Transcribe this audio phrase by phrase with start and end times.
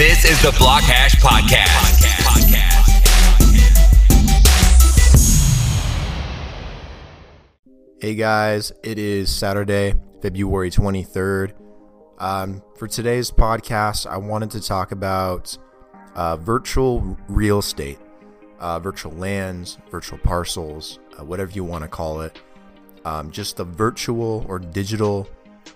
[0.00, 2.00] This is the Block Hash Podcast.
[8.00, 9.92] Hey guys, it is Saturday,
[10.22, 11.52] February 23rd.
[12.18, 15.58] Um, for today's podcast, I wanted to talk about
[16.14, 17.98] uh, virtual real estate,
[18.58, 22.40] uh, virtual lands, virtual parcels, uh, whatever you want to call it.
[23.04, 25.28] Um, just the virtual or digital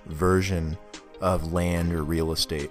[0.06, 0.78] version
[1.20, 2.70] of land or real estate.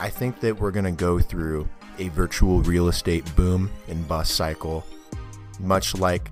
[0.00, 4.34] I think that we're going to go through a virtual real estate boom and bust
[4.34, 4.86] cycle,
[5.60, 6.30] much like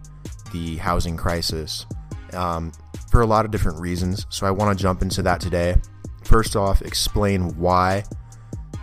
[0.52, 1.86] the housing crisis,
[2.32, 2.72] um,
[3.10, 4.26] for a lot of different reasons.
[4.28, 5.76] So I want to jump into that today.
[6.24, 8.04] First off, explain why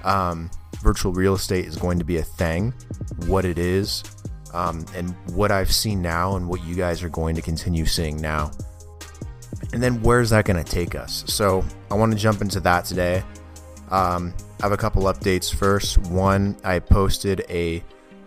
[0.03, 0.51] um,
[0.81, 2.73] virtual real estate is going to be a thing,
[3.27, 4.03] what it is,
[4.53, 8.21] um, and what I've seen now, and what you guys are going to continue seeing
[8.21, 8.51] now.
[9.71, 11.23] And then where's that going to take us?
[11.27, 13.23] So I want to jump into that today.
[13.93, 15.53] Um, I have a couple updates.
[15.53, 17.83] First, one, I posted a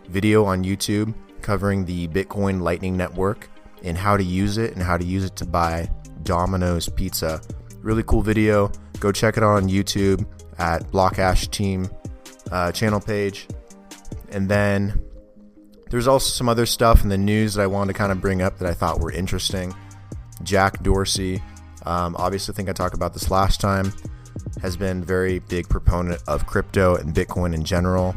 [0.09, 3.51] video on YouTube covering the Bitcoin Lightning Network
[3.83, 5.91] and how to use it and how to use it to buy
[6.23, 7.41] Domino's Pizza.
[7.81, 8.71] Really cool video.
[9.01, 10.25] Go check it out on YouTube
[10.59, 11.91] at Blockhash Team
[12.53, 13.49] uh, channel page.
[14.31, 15.03] And then
[15.91, 18.41] there's also some other stuff in the news that I wanted to kind of bring
[18.41, 19.75] up that I thought were interesting.
[20.45, 21.43] Jack Dorsey,
[21.85, 23.93] um, obviously, I think I talked about this last time,
[24.63, 28.15] has been very big proponent of crypto and Bitcoin in general.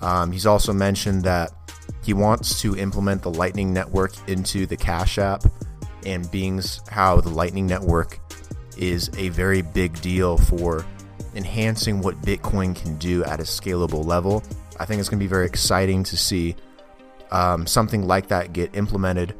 [0.00, 1.52] Um, he's also mentioned that
[2.02, 5.44] he wants to implement the Lightning Network into the Cash App,
[6.06, 8.18] and being how the Lightning Network
[8.76, 10.86] is a very big deal for
[11.34, 14.42] enhancing what Bitcoin can do at a scalable level.
[14.78, 16.54] I think it's going to be very exciting to see
[17.30, 19.34] um, something like that get implemented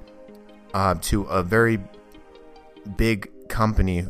[0.75, 1.79] uh, to a very
[2.97, 4.05] big company,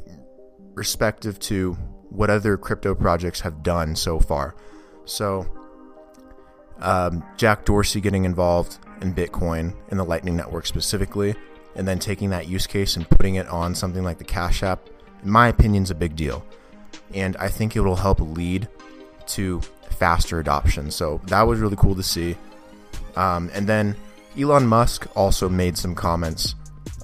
[0.74, 1.76] respective to
[2.10, 4.54] what other crypto projects have done so far.
[5.04, 5.46] So,
[6.80, 11.34] um, Jack Dorsey getting involved in Bitcoin in the Lightning Network specifically,
[11.74, 14.80] and then taking that use case and putting it on something like the Cash App,
[15.22, 16.44] in my opinion, is a big deal.
[17.14, 18.68] And I think it will help lead
[19.28, 19.60] to
[19.90, 20.90] faster adoption.
[20.90, 22.36] So that was really cool to see.
[23.16, 23.96] Um, and then
[24.38, 26.54] Elon Musk also made some comments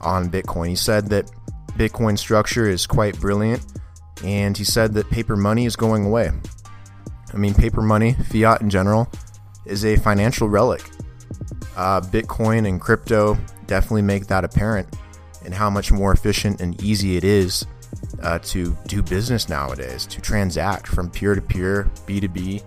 [0.00, 0.68] on Bitcoin.
[0.68, 1.30] He said that
[1.72, 3.64] Bitcoin structure is quite brilliant,
[4.22, 6.30] and he said that paper money is going away.
[7.32, 9.10] I mean, paper money, fiat in general,
[9.64, 10.82] is a financial relic.
[11.76, 13.36] Uh, Bitcoin and crypto
[13.66, 14.86] definitely make that apparent,
[15.44, 17.66] and how much more efficient and easy it is
[18.22, 22.62] uh, to do business nowadays, to transact from peer to peer, B2B.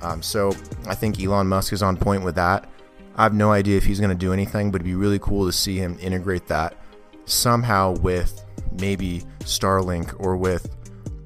[0.00, 0.50] Um, so
[0.86, 2.68] I think Elon Musk is on point with that.
[3.16, 5.46] I have no idea if he's going to do anything, but it'd be really cool
[5.46, 6.76] to see him integrate that
[7.24, 8.41] somehow with
[8.80, 10.74] maybe Starlink or with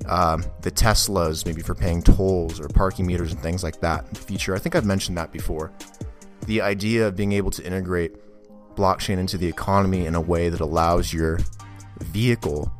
[0.08, 4.54] um, the Teslas, maybe for paying tolls or parking meters and things like that feature.
[4.54, 5.72] I think I've mentioned that before.
[6.46, 8.14] The idea of being able to integrate
[8.74, 11.40] blockchain into the economy in a way that allows your
[12.00, 12.70] vehicle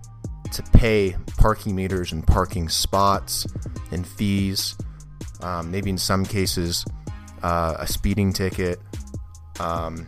[0.53, 3.47] to pay parking meters and parking spots
[3.91, 4.77] and fees,
[5.41, 6.85] um, maybe in some cases
[7.43, 8.79] uh, a speeding ticket.
[9.59, 10.07] Um,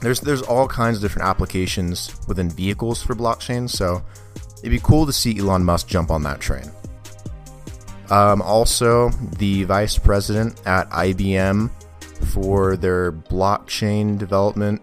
[0.00, 4.02] there's there's all kinds of different applications within vehicles for blockchain, so
[4.58, 6.70] it'd be cool to see Elon Musk jump on that train.
[8.10, 11.70] Um, also, the vice president at IBM
[12.32, 14.82] for their blockchain development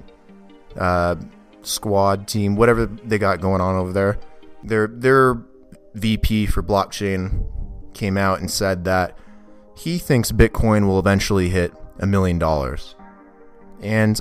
[0.78, 1.16] uh,
[1.64, 4.20] squad team, whatever they got going on over there,
[4.64, 5.42] their their
[5.96, 7.46] VP for blockchain
[7.94, 9.18] came out and said that
[9.78, 12.96] he thinks Bitcoin will eventually hit a million dollars.
[13.82, 14.20] And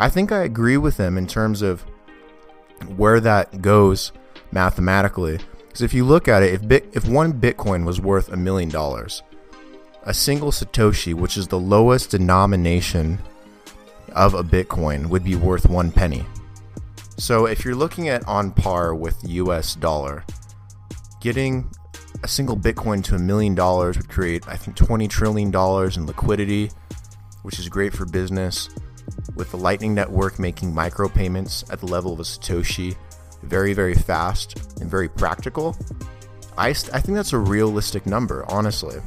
[0.00, 1.82] I think I agree with him in terms of
[2.96, 4.12] where that goes
[4.50, 5.38] mathematically.
[5.66, 8.70] Because if you look at it, if bit, if one Bitcoin was worth a million
[8.70, 9.22] dollars,
[10.04, 13.18] a single Satoshi, which is the lowest denomination
[14.12, 16.24] of a Bitcoin, would be worth one penny.
[17.18, 20.24] So if you're looking at on par with US dollar,
[21.20, 21.70] getting
[22.24, 26.70] a single Bitcoin to a million dollars would create, I think, $20 trillion in liquidity,
[27.42, 28.70] which is great for business.
[29.34, 32.96] With the Lightning Network making micropayments at the level of a Satoshi
[33.42, 35.76] very, very fast and very practical,
[36.56, 39.00] I, st- I think that's a realistic number, honestly.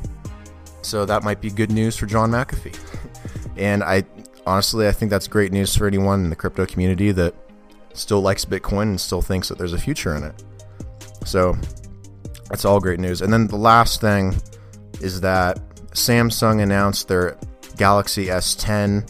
[0.81, 2.77] So that might be good news for John McAfee.
[3.57, 4.03] and I
[4.45, 7.33] honestly, I think that's great news for anyone in the crypto community that
[7.93, 10.43] still likes Bitcoin and still thinks that there's a future in it.
[11.25, 11.55] So
[12.49, 13.21] that's all great news.
[13.21, 14.35] And then the last thing
[15.01, 15.59] is that
[15.91, 17.37] Samsung announced their
[17.77, 19.09] Galaxy S10.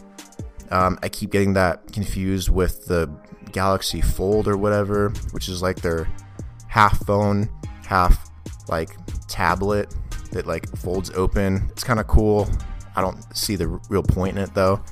[0.73, 3.07] Um, I keep getting that confused with the
[3.51, 6.09] Galaxy Fold or whatever, which is like their
[6.67, 7.47] half phone,
[7.85, 8.31] half
[8.67, 8.89] like
[9.27, 9.93] tablet
[10.31, 11.69] that like folds open.
[11.69, 12.49] It's kind of cool.
[12.95, 14.83] I don't see the real point in it though.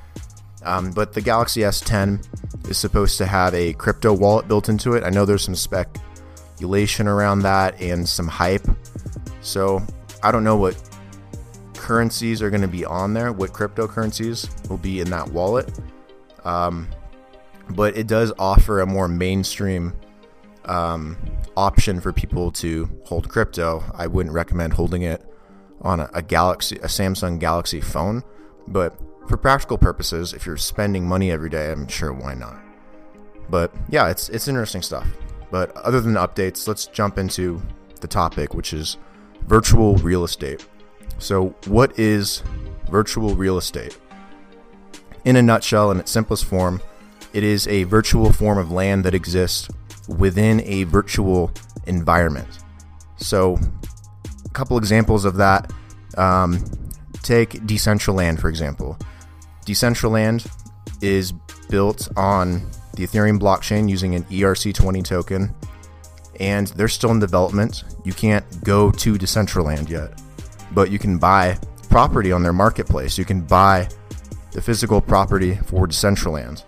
[0.63, 5.03] Um, but the Galaxy S10 is supposed to have a crypto wallet built into it.
[5.03, 8.67] I know there's some speculation around that and some hype.
[9.41, 9.81] So
[10.21, 10.75] I don't know what
[11.81, 15.67] currencies are going to be on there, what cryptocurrencies will be in that wallet.
[16.45, 16.87] Um,
[17.71, 19.93] but it does offer a more mainstream
[20.65, 21.17] um,
[21.57, 23.83] option for people to hold crypto.
[23.95, 25.25] I wouldn't recommend holding it
[25.81, 28.23] on a, a Galaxy, a Samsung Galaxy phone,
[28.67, 28.95] but
[29.27, 32.61] for practical purposes, if you're spending money every day, I'm sure why not.
[33.49, 35.07] But yeah, it's it's interesting stuff.
[35.49, 37.61] But other than updates, let's jump into
[38.01, 38.97] the topic, which is
[39.47, 40.65] virtual real estate.
[41.21, 42.41] So, what is
[42.89, 43.97] virtual real estate?
[45.23, 46.81] In a nutshell, in its simplest form,
[47.31, 49.69] it is a virtual form of land that exists
[50.07, 51.51] within a virtual
[51.85, 52.47] environment.
[53.17, 53.59] So,
[54.43, 55.71] a couple examples of that.
[56.17, 56.65] Um,
[57.21, 58.97] take Decentraland, for example.
[59.65, 60.49] Decentraland
[61.03, 61.33] is
[61.69, 65.53] built on the Ethereum blockchain using an ERC20 token,
[66.39, 67.83] and they're still in development.
[68.03, 70.20] You can't go to Decentraland yet,
[70.71, 71.57] but you can buy
[71.89, 73.17] property on their marketplace.
[73.17, 73.87] You can buy
[74.51, 76.63] the physical property for Decentraland.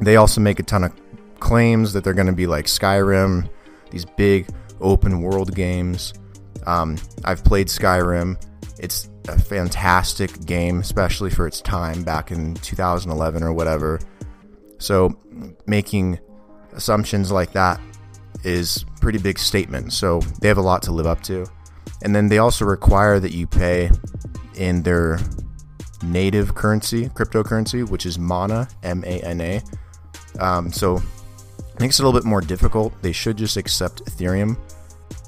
[0.00, 0.92] They also make a ton of
[1.40, 3.48] claims that they're going to be like Skyrim,
[3.90, 4.48] these big
[4.80, 6.14] open world games.
[6.66, 8.40] Um, I've played Skyrim.
[8.78, 14.00] It's a fantastic game, especially for its time back in 2011 or whatever.
[14.78, 15.16] So,
[15.66, 16.18] making
[16.72, 17.80] assumptions like that
[18.42, 19.92] is pretty big statement.
[19.92, 21.46] So, they have a lot to live up to.
[22.02, 23.90] And then they also require that you pay
[24.56, 25.18] in their
[26.02, 29.62] native currency, cryptocurrency, which is Mana, M A N A.
[30.40, 31.00] Um, so,
[31.78, 32.92] makes it a little bit more difficult.
[33.02, 34.56] They should just accept Ethereum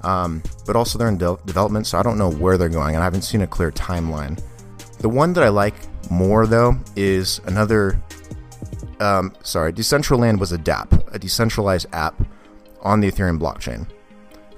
[0.05, 3.03] um, but also they're in de- development, so I don't know where they're going, and
[3.03, 4.41] I haven't seen a clear timeline.
[4.99, 5.75] The one that I like
[6.11, 8.01] more, though, is another.
[9.01, 12.15] Um, sorry, Decentraland was a DApp, a decentralized app
[12.83, 13.89] on the Ethereum blockchain.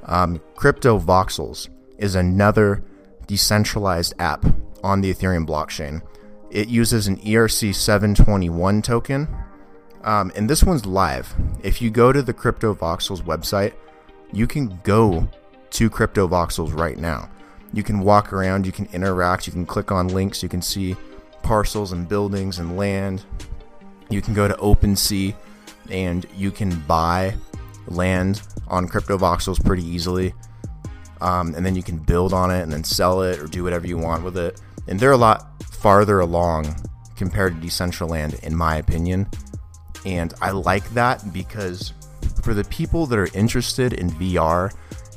[0.04, 2.82] Um, Crypto Voxels is another
[3.26, 4.44] decentralized app
[4.82, 6.02] on the Ethereum blockchain.
[6.50, 9.28] It uses an ERC 721 token,
[10.04, 11.34] um, and this one's live.
[11.62, 13.72] If you go to the Crypto Voxels website,
[14.32, 15.28] you can go
[15.70, 17.28] to Crypto Voxels right now.
[17.72, 20.96] You can walk around, you can interact, you can click on links, you can see
[21.42, 23.24] parcels and buildings and land.
[24.08, 25.34] You can go to OpenSea
[25.90, 27.34] and you can buy
[27.88, 30.32] land on Crypto Voxels pretty easily.
[31.20, 33.86] Um, and then you can build on it and then sell it or do whatever
[33.86, 34.60] you want with it.
[34.88, 36.74] And they're a lot farther along
[37.16, 39.26] compared to Decentraland, in my opinion.
[40.04, 41.92] And I like that because
[42.42, 44.72] for the people that are interested in VR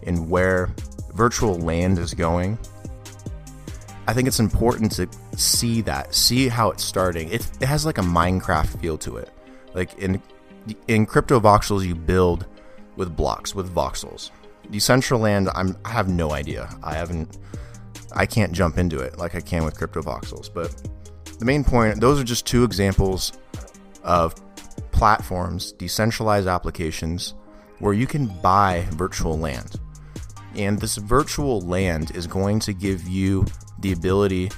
[0.05, 0.69] and where
[1.13, 2.57] virtual land is going,
[4.07, 5.07] I think it's important to
[5.37, 7.29] see that, see how it's starting.
[7.29, 9.29] It, it has like a Minecraft feel to it.
[9.75, 10.21] Like in
[10.87, 12.47] in crypto voxels, you build
[12.95, 14.31] with blocks with voxels.
[14.71, 16.69] Decentraland, I'm I have no idea.
[16.83, 17.37] I haven't,
[18.13, 20.53] I can't jump into it like I can with crypto voxels.
[20.53, 20.75] But
[21.39, 23.33] the main point, those are just two examples
[24.03, 24.35] of
[24.91, 27.33] platforms, decentralized applications
[27.79, 29.79] where you can buy virtual land.
[30.55, 33.45] And this virtual land is going to give you
[33.79, 34.51] the ability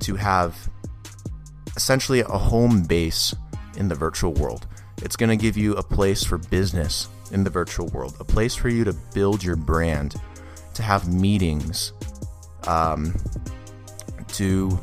[0.00, 0.68] to have
[1.76, 3.34] essentially a home base
[3.76, 4.66] in the virtual world.
[4.98, 8.54] It's going to give you a place for business in the virtual world, a place
[8.54, 10.16] for you to build your brand,
[10.74, 11.92] to have meetings,
[12.66, 13.14] um,
[14.28, 14.78] to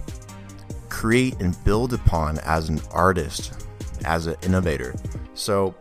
[0.90, 3.68] create and build upon as an artist,
[4.06, 4.96] as an innovator.
[5.34, 5.76] So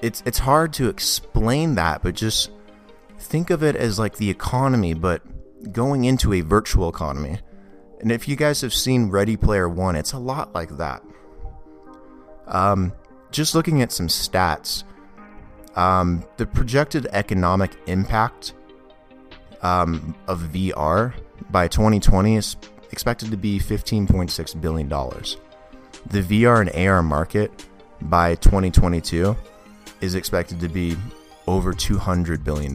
[0.00, 2.50] it's it's hard to explain that, but just
[3.18, 5.22] think of it as like the economy, but
[5.72, 7.38] going into a virtual economy.
[8.00, 11.02] And if you guys have seen Ready Player One, it's a lot like that.
[12.46, 12.92] Um,
[13.30, 14.84] just looking at some stats,
[15.76, 18.54] um, the projected economic impact
[19.62, 21.14] um, of VR
[21.50, 22.56] by 2020 is
[22.92, 24.88] expected to be $15.6 billion.
[24.88, 27.66] The VR and AR market
[28.02, 29.36] by 2022
[30.00, 30.96] is expected to be
[31.46, 32.74] over $200 billion.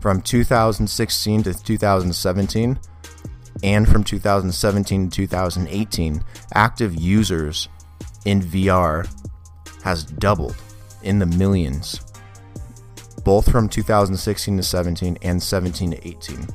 [0.00, 2.78] From 2016 to 2017,
[3.62, 6.22] and from 2017 to 2018,
[6.54, 7.68] active users
[8.26, 9.08] in VR
[9.82, 10.56] has doubled
[11.06, 12.00] in the millions,
[13.24, 16.46] both from 2016 to 17 and 17 to 18.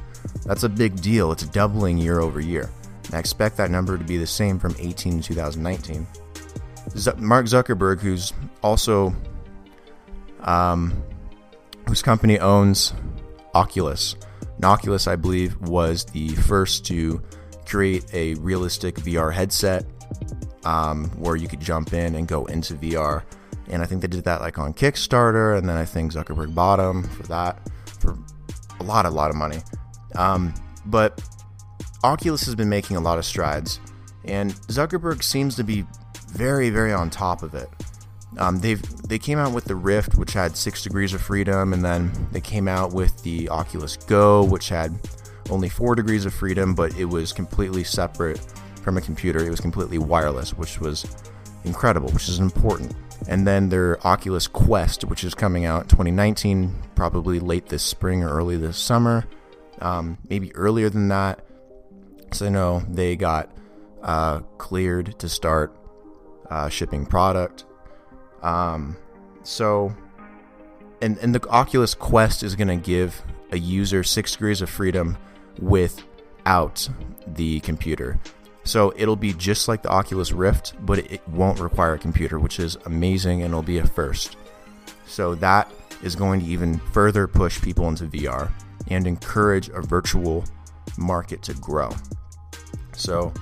[0.46, 1.31] That's a big deal.
[1.31, 2.70] It's doubling year over year.
[3.05, 6.08] And I expect that number to be the same from 18 to 2019.
[6.98, 9.15] Z- Mark Zuckerberg, who's also
[10.41, 11.03] um,
[11.88, 12.93] whose company owns
[13.53, 14.15] Oculus,
[14.55, 17.22] And Oculus, I believe, was the first to
[17.65, 19.86] create a realistic VR headset
[20.65, 23.24] um, where you could jump in and go into VR.
[23.70, 26.77] And I think they did that like on Kickstarter, and then I think Zuckerberg bought
[26.77, 28.18] them for that for
[28.80, 29.60] a lot, a lot of money.
[30.15, 30.53] Um,
[30.86, 31.22] but
[32.03, 33.80] Oculus has been making a lot of strides,
[34.25, 35.86] and Zuckerberg seems to be
[36.30, 37.70] very, very on top of it.
[38.38, 41.84] Um, they've they came out with the Rift, which had six degrees of freedom, and
[41.84, 44.98] then they came out with the Oculus Go, which had
[45.50, 48.39] only four degrees of freedom, but it was completely separate
[48.82, 49.46] from a computer.
[49.46, 51.06] It was completely wireless, which was
[51.65, 52.96] incredible, which is important.
[53.28, 58.30] And then their Oculus Quest, which is coming out 2019, probably late this spring or
[58.30, 59.25] early this summer,
[59.80, 61.46] um, maybe earlier than that.
[62.34, 63.51] So I know they got
[64.01, 65.75] uh, cleared to start
[66.50, 67.66] uh, shipping product.
[68.42, 68.98] Um,
[69.44, 69.96] so,
[71.01, 75.18] and and the Oculus Quest is going to give a user six degrees of freedom
[75.60, 76.88] without
[77.28, 78.20] the computer.
[78.63, 82.60] So it'll be just like the Oculus Rift, but it won't require a computer, which
[82.60, 84.38] is amazing and it'll be a first.
[85.08, 85.72] So that
[86.03, 88.51] is going to even further push people into VR
[88.88, 90.46] and encourage a virtual
[90.98, 91.91] market to grow.
[92.94, 93.34] So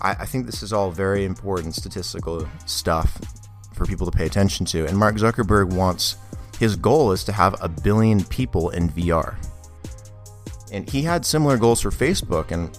[0.00, 3.18] I, I think this is all very important statistical stuff
[3.72, 4.86] for people to pay attention to.
[4.86, 6.16] And Mark Zuckerberg wants
[6.58, 9.36] his goal is to have a billion people in VR.
[10.72, 12.76] And he had similar goals for Facebook and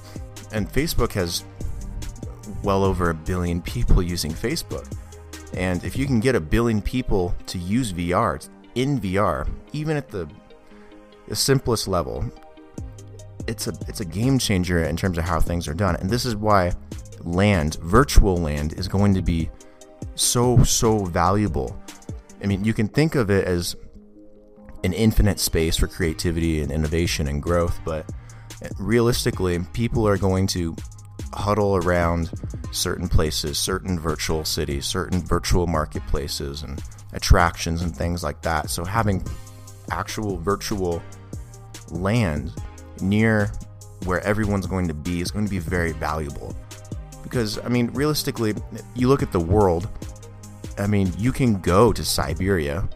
[0.51, 1.43] and Facebook has
[2.63, 4.91] well over a billion people using Facebook.
[5.53, 10.09] And if you can get a billion people to use VR in VR, even at
[10.09, 10.29] the
[11.27, 12.23] the simplest level,
[13.47, 15.95] it's a it's a game changer in terms of how things are done.
[15.95, 16.73] And this is why
[17.21, 19.49] land, virtual land is going to be
[20.15, 21.79] so so valuable.
[22.43, 23.75] I mean, you can think of it as
[24.83, 28.07] an infinite space for creativity and innovation and growth, but
[28.79, 30.75] realistically, people are going to
[31.33, 32.31] huddle around
[32.71, 36.81] certain places, certain virtual cities, certain virtual marketplaces and
[37.13, 38.69] attractions and things like that.
[38.69, 39.23] So having
[39.91, 41.01] actual virtual
[41.89, 42.53] land
[43.01, 43.51] near
[44.05, 46.55] where everyone's going to be is going to be very valuable.
[47.23, 48.53] Because, I mean, realistically,
[48.93, 49.89] you look at the world,
[50.77, 52.87] I mean, you can go to Siberia.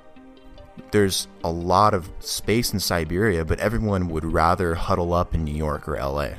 [0.91, 5.55] There's a lot of space in Siberia, but everyone would rather huddle up in New
[5.55, 6.29] York or LA.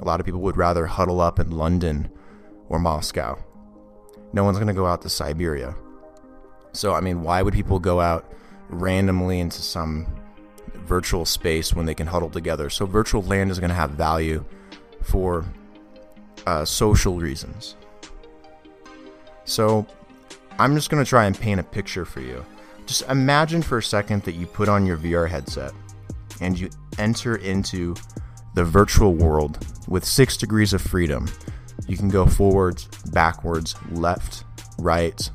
[0.00, 2.10] A lot of people would rather huddle up in London
[2.68, 3.42] or Moscow.
[4.32, 5.74] No one's going to go out to Siberia.
[6.72, 8.30] So, I mean, why would people go out
[8.68, 10.06] randomly into some
[10.74, 12.68] virtual space when they can huddle together?
[12.68, 14.44] So, virtual land is going to have value
[15.02, 15.44] for
[16.46, 17.76] uh, social reasons.
[19.44, 19.86] So,
[20.58, 22.44] I'm just going to try and paint a picture for you.
[22.86, 25.72] Just imagine for a second that you put on your VR headset
[26.40, 27.94] and you enter into
[28.54, 31.28] the virtual world with six degrees of freedom.
[31.86, 34.44] You can go forwards, backwards, left,
[34.78, 35.30] right.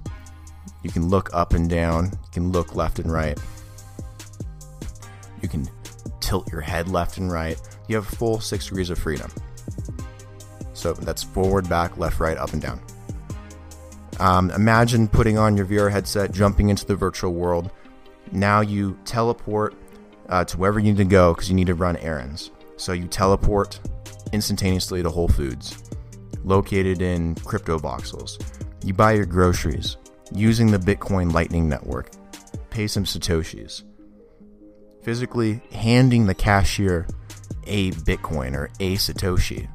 [0.83, 2.05] You can look up and down.
[2.05, 3.37] You can look left and right.
[5.41, 5.69] You can
[6.19, 7.59] tilt your head left and right.
[7.87, 9.31] You have full six degrees of freedom.
[10.73, 12.79] So that's forward, back, left, right, up, and down.
[14.19, 17.71] Um, imagine putting on your VR headset, jumping into the virtual world.
[18.31, 19.75] Now you teleport
[20.27, 22.51] uh, to wherever you need to go because you need to run errands.
[22.77, 23.79] So you teleport
[24.31, 25.81] instantaneously to Whole Foods,
[26.43, 28.39] located in crypto voxels.
[28.83, 29.97] You buy your groceries
[30.33, 32.11] using the Bitcoin Lightning Network,
[32.69, 33.83] pay some Satoshis,
[35.01, 37.07] physically handing the cashier
[37.67, 39.67] a Bitcoin or a Satoshi,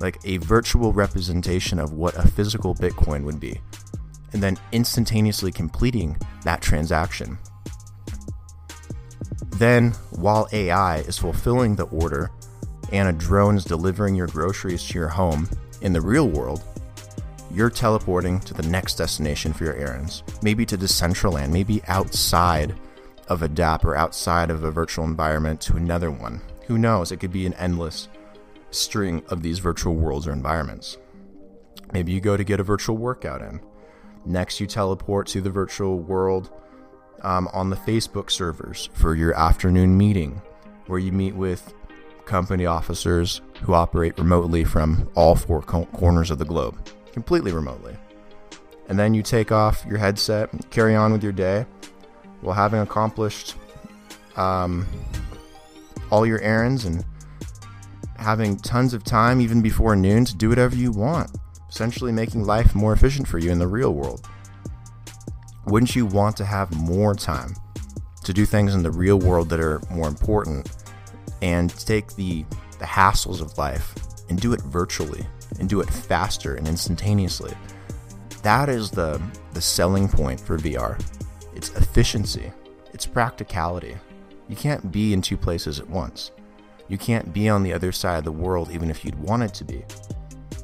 [0.00, 3.60] like a virtual representation of what a physical Bitcoin would be,
[4.32, 7.38] and then instantaneously completing that transaction.
[9.56, 12.30] Then, while AI is fulfilling the order
[12.92, 15.48] and a drone is delivering your groceries to your home
[15.82, 16.62] in the real world,
[17.52, 20.22] you're teleporting to the next destination for your errands.
[20.42, 22.74] Maybe to Decentraland, maybe outside
[23.28, 26.40] of a DApp or outside of a virtual environment to another one.
[26.66, 27.12] Who knows?
[27.12, 28.08] It could be an endless
[28.70, 30.96] string of these virtual worlds or environments.
[31.92, 33.60] Maybe you go to get a virtual workout in.
[34.24, 36.50] Next, you teleport to the virtual world
[37.22, 40.40] um, on the Facebook servers for your afternoon meeting,
[40.86, 41.74] where you meet with
[42.26, 46.78] company officers who operate remotely from all four co- corners of the globe,
[47.12, 47.96] completely remotely.
[48.88, 51.66] And then you take off your headset, carry on with your day,
[52.40, 53.54] while having accomplished
[54.36, 54.86] um,
[56.10, 57.04] all your errands and
[58.16, 61.30] having tons of time even before noon to do whatever you want,
[61.70, 64.28] essentially making life more efficient for you in the real world.
[65.66, 67.54] Wouldn't you want to have more time
[68.24, 70.68] to do things in the real world that are more important
[71.42, 72.44] and take the,
[72.78, 73.94] the hassles of life
[74.28, 75.24] and do it virtually
[75.58, 77.54] and do it faster and instantaneously.
[78.42, 79.20] That is the,
[79.52, 81.00] the selling point for VR.
[81.54, 82.52] It's efficiency,
[82.92, 83.96] it's practicality.
[84.48, 86.32] You can't be in two places at once.
[86.88, 89.64] You can't be on the other side of the world even if you'd wanted to
[89.64, 89.84] be.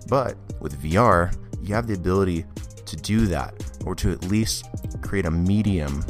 [0.09, 2.45] But with VR, you have the ability
[2.85, 4.67] to do that, or to at least
[5.03, 6.05] create a medium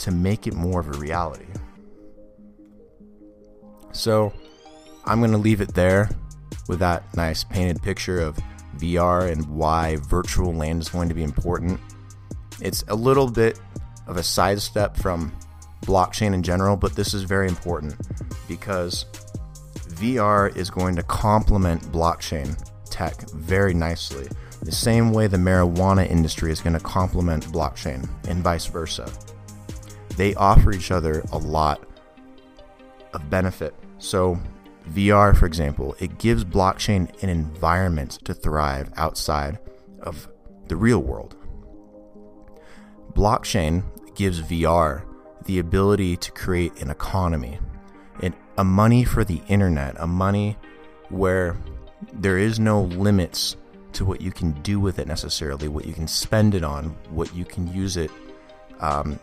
[0.00, 1.46] to make it more of a reality.
[3.92, 4.32] So,
[5.04, 6.10] I'm going to leave it there
[6.68, 8.36] with that nice painted picture of
[8.78, 11.80] VR and why virtual land is going to be important.
[12.60, 13.60] It's a little bit
[14.06, 15.32] of a sidestep from
[15.82, 17.94] blockchain in general, but this is very important
[18.48, 19.06] because
[19.90, 22.58] VR is going to complement blockchain
[22.96, 24.26] tech very nicely.
[24.62, 29.12] The same way the marijuana industry is going to complement blockchain and vice versa.
[30.16, 31.86] They offer each other a lot
[33.12, 33.74] of benefit.
[33.98, 34.38] So,
[34.92, 39.58] VR, for example, it gives blockchain an environment to thrive outside
[40.00, 40.26] of
[40.68, 41.36] the real world.
[43.12, 43.84] Blockchain
[44.14, 45.04] gives VR
[45.44, 47.58] the ability to create an economy,
[48.56, 50.56] a money for the internet, a money
[51.10, 51.56] where
[52.12, 53.56] there is no limits
[53.92, 57.34] to what you can do with it necessarily, what you can spend it on, what
[57.34, 58.10] you can use it
[58.80, 59.18] um,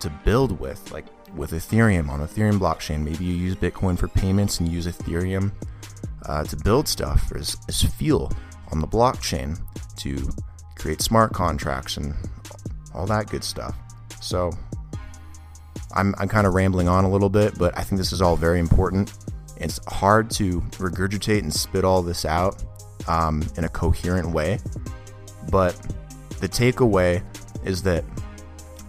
[0.00, 3.02] to build with, like with Ethereum on Ethereum blockchain.
[3.02, 5.52] Maybe you use Bitcoin for payments and use Ethereum
[6.26, 8.32] uh, to build stuff as, as fuel
[8.72, 9.58] on the blockchain
[9.98, 10.28] to
[10.76, 12.14] create smart contracts and
[12.94, 13.76] all that good stuff.
[14.20, 14.50] So
[15.94, 18.36] I'm, I'm kind of rambling on a little bit, but I think this is all
[18.36, 19.12] very important.
[19.66, 22.62] It's hard to regurgitate and spit all this out
[23.08, 24.60] um, in a coherent way,
[25.50, 25.74] but
[26.38, 27.20] the takeaway
[27.64, 28.04] is that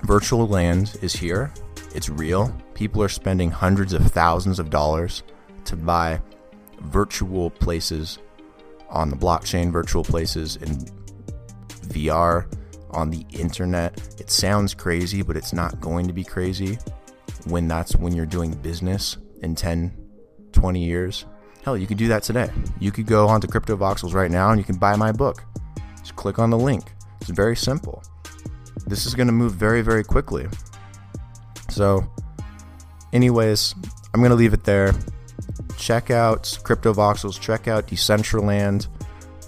[0.04, 1.52] virtual land is here.
[1.96, 2.56] It's real.
[2.76, 5.24] People are spending hundreds of thousands of dollars
[5.66, 6.22] to buy
[6.82, 8.20] virtual places
[8.88, 10.78] on the blockchain, virtual places in
[11.88, 12.46] VR,
[12.92, 14.00] on the internet.
[14.20, 16.78] It sounds crazy, but it's not going to be crazy
[17.46, 20.07] when that's when you're doing business in 10,
[20.58, 21.26] 20 years.
[21.64, 22.50] Hell, you could do that today.
[22.80, 25.44] You could go onto Crypto Voxels right now and you can buy my book.
[26.00, 26.94] Just click on the link.
[27.22, 28.02] It's very simple.
[28.88, 30.48] This is going to move very, very quickly.
[31.70, 32.10] So,
[33.14, 33.76] anyways,
[34.14, 34.94] I'm going to leave it there.
[35.78, 38.88] Check out Crypto Voxels, check out Decentraland.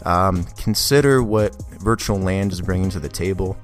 [0.06, 3.58] Um, consider what virtual land is bringing to the table.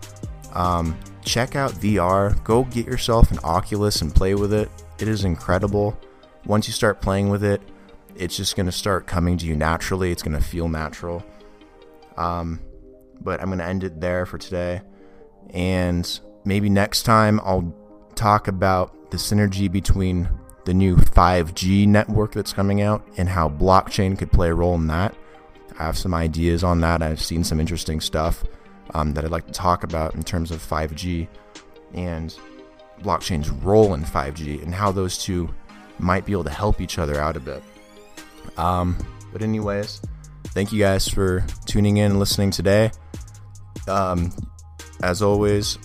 [0.53, 2.43] Um, check out VR.
[2.43, 4.69] Go get yourself an Oculus and play with it.
[4.97, 5.95] It is incredible.
[6.45, 7.61] Once you start playing with it,
[8.15, 10.11] it's just going to start coming to you naturally.
[10.11, 11.25] It's going to feel natural.
[12.17, 12.61] Um,
[13.21, 14.81] but I'm going to end it there for today.
[15.49, 17.73] And maybe next time I'll
[18.15, 20.29] talk about the synergy between
[20.65, 24.87] the new 5G network that's coming out and how blockchain could play a role in
[24.87, 25.15] that.
[25.77, 27.01] I have some ideas on that.
[27.01, 28.43] I've seen some interesting stuff
[28.93, 31.27] um, that I'd like to talk about in terms of 5G
[31.93, 32.37] and
[33.01, 35.53] blockchain's role in 5G and how those two
[35.99, 37.63] might be able to help each other out a bit.
[38.57, 38.97] Um,
[39.31, 40.01] but, anyways,
[40.47, 42.91] thank you guys for tuning in and listening today.
[43.87, 44.31] Um,
[45.03, 45.77] as always,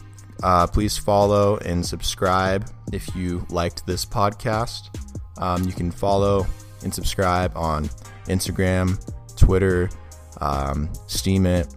[0.42, 4.88] uh, please follow and subscribe if you liked this podcast.
[5.38, 6.46] Um, you can follow
[6.83, 7.85] and subscribe on
[8.27, 8.99] Instagram,
[9.37, 9.90] Twitter,
[10.40, 11.68] um, Steemit.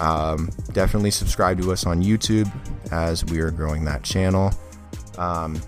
[0.00, 2.50] Um, definitely subscribe to us on YouTube
[2.92, 4.52] as we are growing that channel.
[5.16, 5.60] Um,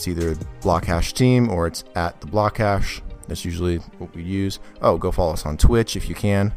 [0.00, 3.02] it's either Blockhash Team or it's at the Blockhash.
[3.28, 4.58] That's usually what we use.
[4.80, 6.54] Oh, go follow us on Twitch if you can.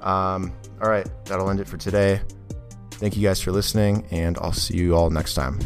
[0.00, 2.20] Um, all right, that'll end it for today.
[2.92, 5.58] Thank you guys for listening, and I'll see you all next time.